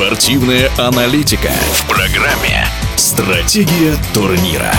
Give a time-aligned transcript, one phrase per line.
[0.00, 4.72] Спортивная аналитика в программе «Стратегия турнира».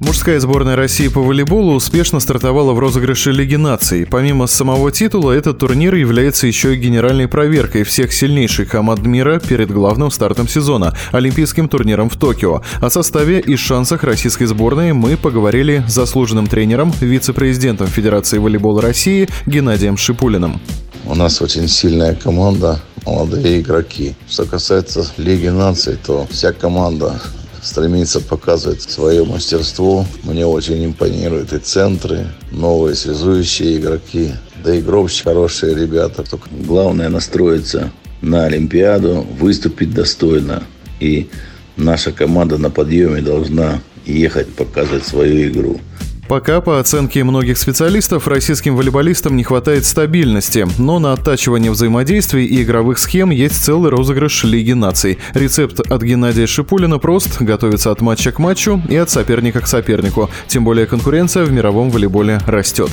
[0.00, 4.06] Мужская сборная России по волейболу успешно стартовала в розыгрыше Лиги наций.
[4.06, 9.70] Помимо самого титула, этот турнир является еще и генеральной проверкой всех сильнейших команд мира перед
[9.70, 12.62] главным стартом сезона– Олимпийским турниром в Токио.
[12.80, 19.28] О составе и шансах российской сборной мы поговорили с заслуженным тренером, вице-президентом Федерации волейбола России
[19.44, 20.62] Геннадием Шипулиным.
[21.10, 24.14] У нас очень сильная команда, молодые игроки.
[24.28, 27.18] Что касается Лиги наций, то вся команда
[27.62, 30.04] стремится показывать свое мастерство.
[30.22, 34.32] Мне очень импонируют и центры, новые связующие игроки,
[34.62, 36.24] да и гробщики хорошие ребята.
[36.24, 37.90] Только главное настроиться
[38.20, 40.62] на Олимпиаду, выступить достойно.
[41.00, 41.30] И
[41.78, 45.80] наша команда на подъеме должна ехать показывать свою игру.
[46.28, 52.62] Пока, по оценке многих специалистов, российским волейболистам не хватает стабильности, но на оттачивание взаимодействий и
[52.62, 55.18] игровых схем есть целый розыгрыш Лиги наций.
[55.32, 60.28] Рецепт от Геннадия Шипулина прост– готовиться от матча к матчу и от соперника к сопернику.
[60.48, 62.90] Тем более конкуренция в мировом волейболе растет.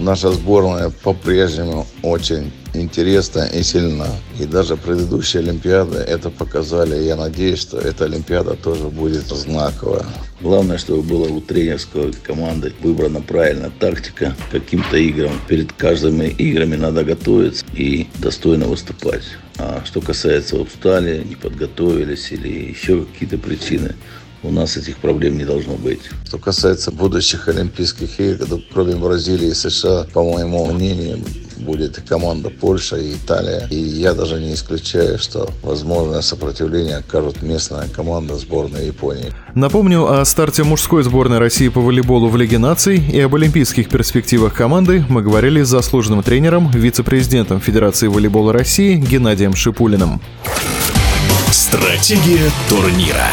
[0.00, 4.06] Наша сборная по-прежнему очень интересна и сильна.
[4.38, 7.02] И даже предыдущие Олимпиады это показали.
[7.02, 10.06] Я надеюсь, что эта Олимпиада тоже будет знаковая.
[10.40, 15.32] Главное, чтобы была у тренерской команды выбрана правильная тактика каким-то играм.
[15.48, 19.24] Перед каждыми играми надо готовиться и достойно выступать.
[19.58, 23.96] А что касается устали, не подготовились или еще какие-то причины,
[24.42, 26.00] у нас этих проблем не должно быть.
[26.26, 31.18] Что касается будущих Олимпийских игр, то кроме Бразилии и США, по моему мнению,
[31.58, 33.66] будет и команда Польша и Италия.
[33.70, 39.32] И я даже не исключаю, что возможное сопротивление окажет местная команда сборной Японии.
[39.54, 44.54] Напомню о старте мужской сборной России по волейболу в Лиге наций и об олимпийских перспективах
[44.54, 50.20] команды мы говорили с заслуженным тренером, вице-президентом Федерации волейбола России Геннадием Шипулиным.
[51.50, 53.28] Стратегия турнира.